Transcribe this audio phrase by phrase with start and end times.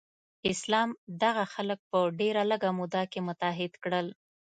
[0.51, 0.89] اسلام
[1.23, 4.07] دغه خلک په ډیره لږه موده کې متحد کړل.